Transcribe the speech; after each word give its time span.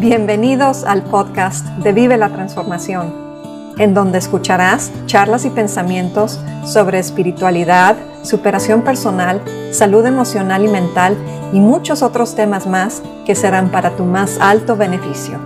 Bienvenidos 0.00 0.84
al 0.84 1.02
podcast 1.02 1.66
de 1.76 1.92
Vive 1.92 2.16
la 2.16 2.30
Transformación, 2.30 3.12
en 3.76 3.92
donde 3.92 4.16
escucharás 4.16 4.90
charlas 5.04 5.44
y 5.44 5.50
pensamientos 5.50 6.40
sobre 6.64 6.98
espiritualidad, 6.98 7.96
superación 8.22 8.80
personal, 8.80 9.42
salud 9.72 10.06
emocional 10.06 10.64
y 10.64 10.68
mental 10.68 11.18
y 11.52 11.60
muchos 11.60 12.02
otros 12.02 12.34
temas 12.34 12.66
más 12.66 13.02
que 13.26 13.34
serán 13.34 13.70
para 13.70 13.90
tu 13.90 14.06
más 14.06 14.38
alto 14.40 14.74
beneficio. 14.74 15.38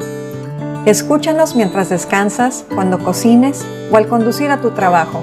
Escúchanos 0.86 1.57
mientras 1.57 1.89
descansas, 1.89 2.64
cuando 2.73 3.00
cocines 3.00 3.66
o 3.91 3.96
al 3.96 4.07
conducir 4.07 4.52
a 4.52 4.61
tu 4.61 4.71
trabajo. 4.71 5.21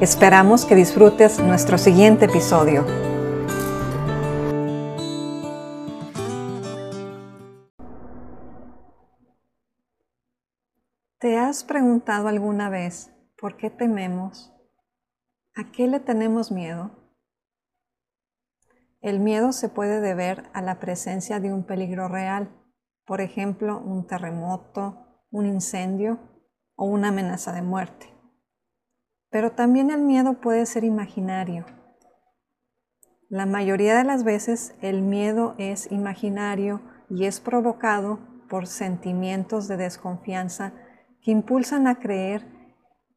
Esperamos 0.00 0.64
que 0.64 0.74
disfrutes 0.74 1.38
nuestro 1.38 1.78
siguiente 1.78 2.24
episodio. 2.24 3.11
¿Te 11.22 11.38
has 11.38 11.62
preguntado 11.62 12.26
alguna 12.26 12.68
vez 12.68 13.14
por 13.38 13.56
qué 13.56 13.70
tememos? 13.70 14.52
¿A 15.54 15.70
qué 15.70 15.86
le 15.86 16.00
tenemos 16.00 16.50
miedo? 16.50 16.90
El 19.00 19.20
miedo 19.20 19.52
se 19.52 19.68
puede 19.68 20.00
deber 20.00 20.50
a 20.52 20.62
la 20.62 20.80
presencia 20.80 21.38
de 21.38 21.52
un 21.52 21.62
peligro 21.62 22.08
real, 22.08 22.50
por 23.06 23.20
ejemplo, 23.20 23.78
un 23.78 24.04
terremoto, 24.08 25.22
un 25.30 25.46
incendio 25.46 26.18
o 26.74 26.86
una 26.86 27.10
amenaza 27.10 27.52
de 27.52 27.62
muerte. 27.62 28.12
Pero 29.30 29.52
también 29.52 29.92
el 29.92 30.00
miedo 30.00 30.40
puede 30.40 30.66
ser 30.66 30.82
imaginario. 30.82 31.66
La 33.28 33.46
mayoría 33.46 33.96
de 33.96 34.02
las 34.02 34.24
veces 34.24 34.74
el 34.82 35.02
miedo 35.02 35.54
es 35.58 35.88
imaginario 35.92 36.80
y 37.08 37.26
es 37.26 37.38
provocado 37.38 38.18
por 38.48 38.66
sentimientos 38.66 39.68
de 39.68 39.76
desconfianza 39.76 40.72
que 41.22 41.30
impulsan 41.30 41.86
a 41.86 42.00
creer 42.00 42.44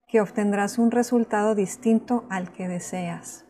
que 0.07 0.21
obtendrás 0.21 0.77
un 0.77 0.91
resultado 0.91 1.55
distinto 1.55 2.25
al 2.29 2.51
que 2.51 2.67
deseas. 2.67 3.45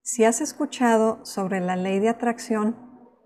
Si 0.00 0.24
has 0.24 0.40
escuchado 0.40 1.24
sobre 1.24 1.60
la 1.60 1.76
ley 1.76 1.98
de 1.98 2.08
atracción, 2.08 2.76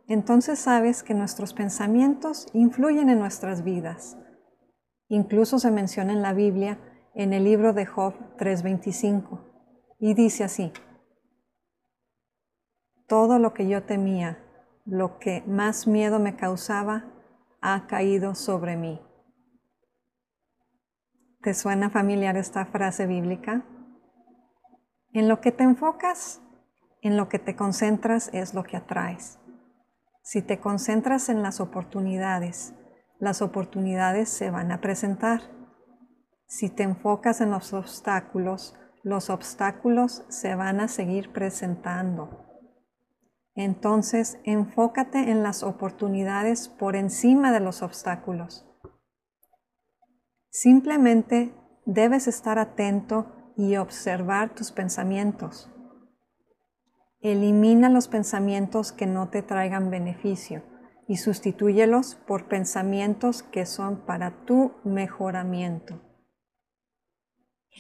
entonces 0.07 0.59
sabes 0.59 1.03
que 1.03 1.13
nuestros 1.13 1.53
pensamientos 1.53 2.47
influyen 2.55 3.11
en 3.11 3.19
nuestras 3.19 3.63
vidas. 3.63 4.17
Incluso 5.09 5.59
se 5.59 5.71
menciona 5.71 6.13
en 6.13 6.23
la 6.23 6.33
Biblia 6.33 6.79
en 7.15 7.33
el 7.33 7.45
libro 7.45 7.73
de 7.73 7.85
Job 7.85 8.15
3:25 8.39 9.41
y 9.99 10.15
dice 10.15 10.45
así, 10.45 10.73
todo 13.07 13.39
lo 13.39 13.53
que 13.55 13.69
yo 13.69 13.83
temía, 13.83 14.39
lo 14.85 15.19
que 15.19 15.43
más 15.47 15.87
miedo 15.87 16.21
me 16.21 16.37
causaba, 16.37 17.18
ha 17.61 17.87
caído 17.87 18.35
sobre 18.35 18.77
mí. 18.77 19.01
¿Te 21.43 21.55
suena 21.55 21.91
familiar 21.91 22.37
esta 22.37 22.67
frase 22.67 23.07
bíblica? 23.07 23.65
En 25.13 25.29
lo 25.29 25.41
que 25.41 25.53
te 25.53 25.65
enfocas, 25.65 26.43
en 27.01 27.17
lo 27.17 27.29
que 27.29 27.39
te 27.39 27.57
concentras 27.57 28.31
es 28.33 28.55
lo 28.55 28.65
que 28.65 28.77
atraes. 28.77 29.39
Si 30.23 30.43
te 30.43 30.61
concentras 30.61 31.29
en 31.29 31.43
las 31.43 31.61
oportunidades, 31.61 32.75
las 33.19 33.41
oportunidades 33.41 34.29
se 34.29 34.51
van 34.51 34.73
a 34.73 34.81
presentar. 34.81 35.41
Si 36.47 36.71
te 36.71 36.83
enfocas 36.83 37.41
en 37.41 37.51
los 37.51 37.73
obstáculos, 37.73 38.77
los 39.03 39.31
obstáculos 39.31 40.25
se 40.29 40.55
van 40.55 40.81
a 40.81 40.89
seguir 40.89 41.33
presentando. 41.33 42.48
Entonces, 43.59 44.39
enfócate 44.45 45.33
en 45.33 45.43
las 45.43 45.65
oportunidades 45.65 46.69
por 46.69 46.95
encima 46.95 47.51
de 47.51 47.59
los 47.59 47.83
obstáculos. 47.83 48.65
Simplemente 50.49 51.53
debes 51.85 52.29
estar 52.29 52.61
atento 52.61 53.53
y 53.57 53.75
observar 53.75 54.55
tus 54.55 54.71
pensamientos. 54.71 55.69
Elimina 57.21 57.89
los 57.89 58.07
pensamientos 58.07 58.93
que 58.93 59.07
no 59.07 59.29
te 59.29 59.43
traigan 59.43 59.91
beneficio 59.91 60.63
y 61.09 61.17
sustitúyelos 61.17 62.15
por 62.15 62.47
pensamientos 62.47 63.43
que 63.43 63.67
son 63.67 64.07
para 64.07 64.45
tu 64.45 64.71
mejoramiento. 64.85 66.01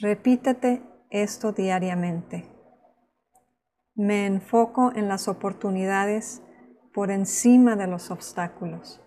Repítete 0.00 0.82
esto 1.10 1.52
diariamente. 1.52 2.57
Me 3.98 4.26
enfoco 4.26 4.92
en 4.94 5.08
las 5.08 5.26
oportunidades 5.26 6.40
por 6.94 7.10
encima 7.10 7.74
de 7.74 7.88
los 7.88 8.12
obstáculos. 8.12 9.02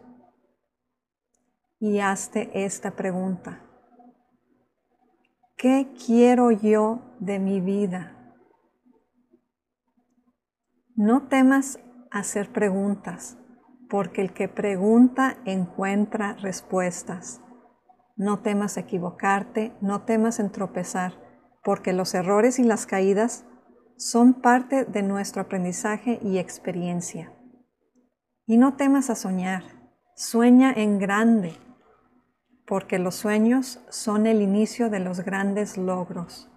Y 1.80 2.00
hazte 2.00 2.66
esta 2.66 2.92
pregunta. 2.92 3.64
¿Qué 5.56 5.94
quiero 6.06 6.52
yo 6.52 7.16
de 7.22 7.40
mi 7.40 7.62
vida? 7.62 8.36
No 10.98 11.30
temas 11.30 11.80
hacer 12.12 12.52
preguntas, 12.52 13.38
porque 13.90 14.20
el 14.20 14.34
que 14.34 14.50
pregunta 14.50 15.38
encuentra 15.46 16.34
respuestas. 16.34 17.40
No 18.18 18.42
temas 18.42 18.76
equivocarte, 18.76 19.74
no 19.80 20.02
temas 20.04 20.42
en 20.42 20.52
tropezar, 20.52 21.14
porque 21.64 21.94
los 21.94 22.14
errores 22.14 22.60
y 22.60 22.66
las 22.66 22.86
caídas 22.86 23.46
son 24.02 24.34
parte 24.34 24.84
de 24.84 25.04
nuestro 25.04 25.44
aprendizaje 25.44 26.18
y 26.24 26.40
experiencia. 26.40 27.32
Y 28.48 28.58
no 28.58 28.76
temas 28.76 29.12
a 29.12 29.16
soñar, 29.16 29.64
sueña 30.16 30.74
en 30.76 30.98
grande, 30.98 31.54
porque 32.66 32.98
los 32.98 33.14
sueños 33.14 33.80
son 33.90 34.26
el 34.26 34.42
inicio 34.42 34.90
de 34.90 35.02
los 35.02 35.20
grandes 35.20 35.78
logros. 35.78 36.50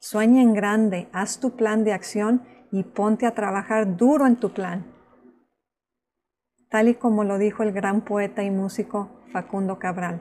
Sueña 0.00 0.42
en 0.42 0.52
grande, 0.52 1.08
haz 1.14 1.40
tu 1.40 1.56
plan 1.56 1.82
de 1.82 1.94
acción 1.94 2.42
y 2.70 2.82
ponte 2.82 3.24
a 3.24 3.32
trabajar 3.32 3.96
duro 3.96 4.26
en 4.26 4.36
tu 4.36 4.52
plan. 4.52 4.84
Tal 6.68 6.88
y 6.88 6.94
como 6.94 7.24
lo 7.24 7.38
dijo 7.38 7.62
el 7.62 7.72
gran 7.72 8.02
poeta 8.02 8.42
y 8.44 8.50
músico 8.50 9.22
Facundo 9.32 9.78
Cabral. 9.78 10.20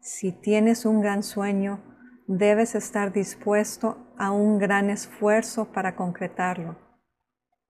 Si 0.00 0.30
tienes 0.30 0.86
un 0.86 1.00
gran 1.00 1.24
sueño, 1.24 1.93
debes 2.26 2.74
estar 2.74 3.12
dispuesto 3.12 3.98
a 4.18 4.30
un 4.30 4.58
gran 4.58 4.90
esfuerzo 4.90 5.72
para 5.72 5.94
concretarlo, 5.96 6.76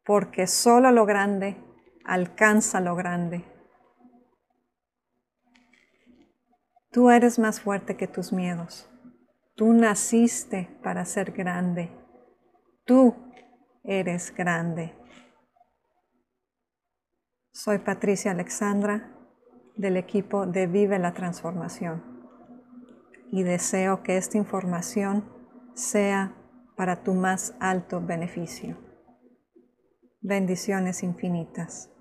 porque 0.04 0.47
solo 0.47 0.91
lo 0.91 1.06
grande 1.06 1.56
alcanza 2.04 2.81
lo 2.81 2.94
grande. 2.94 3.44
Tú 6.91 7.10
eres 7.10 7.38
más 7.38 7.60
fuerte 7.60 7.97
que 7.97 8.06
tus 8.06 8.32
miedos. 8.32 8.88
Tú 9.56 9.72
naciste 9.72 10.69
para 10.82 11.04
ser 11.04 11.32
grande. 11.32 11.91
Tú 12.84 13.16
eres 13.82 14.32
grande. 14.32 14.94
Soy 17.50 17.78
Patricia 17.78 18.31
Alexandra 18.31 19.10
del 19.76 19.97
equipo 19.97 20.47
de 20.47 20.66
Vive 20.66 20.98
la 20.98 21.15
Transformación 21.15 22.14
y 23.31 23.43
deseo 23.43 24.03
que 24.03 24.17
esta 24.17 24.39
información 24.39 25.25
sea 25.75 26.35
para 26.77 27.03
tu 27.03 27.15
más 27.15 27.55
alto 27.61 28.01
beneficio. 28.01 28.77
Bendiciones 30.21 31.03
infinitas. 31.03 31.94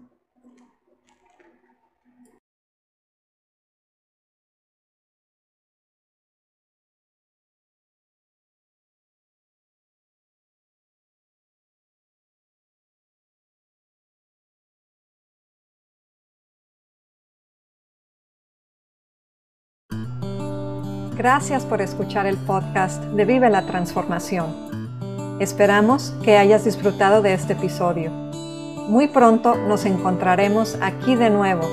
Gracias 21.16 21.64
por 21.64 21.80
escuchar 21.80 22.26
el 22.26 22.38
podcast 22.38 23.04
de 23.04 23.26
Vive 23.26 23.48
la 23.52 23.68
Transformación. 23.68 25.38
Esperamos 25.40 26.12
que 26.24 26.38
hayas 26.38 26.66
disfrutado 26.66 27.22
de 27.22 27.36
este 27.36 27.54
episodio. 27.54 28.10
Muy 28.10 29.08
pronto 29.08 29.54
nos 29.56 29.86
encontraremos 29.86 30.76
aquí 30.82 31.16
de 31.16 31.30
nuevo, 31.30 31.70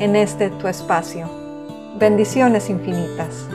en 0.00 0.16
este 0.16 0.50
tu 0.50 0.66
espacio. 0.66 1.30
Bendiciones 1.96 2.68
infinitas. 2.70 3.46